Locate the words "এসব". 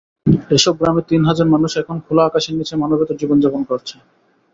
0.51-0.73